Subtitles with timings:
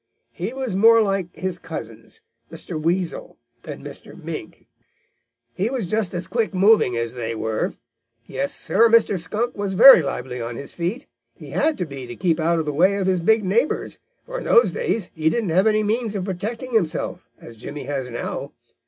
[0.31, 2.81] He was more like his cousins, Mr.
[2.81, 4.15] Weasel and Mr.
[4.19, 4.65] Mink.
[5.53, 7.75] He was just as quick moving as they were.
[8.25, 9.19] Yes, Sir, Mr.
[9.19, 11.05] Skunk was very lively on his feet.
[11.35, 14.39] He had to be to keep out of the way of his big neighbors, for
[14.39, 18.53] in those days he didn't have any means of protecting himself, as Jimmy has now.